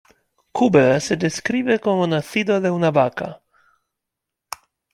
Kúbera 0.57 0.99
se 0.99 1.15
describe 1.15 1.77
como 1.79 2.07
nacido 2.07 2.59
de 2.59 2.71
una 2.71 2.89
vaca. 2.89 3.43